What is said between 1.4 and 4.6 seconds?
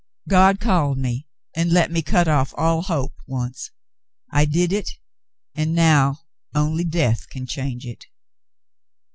and let me cut off all hope, once. I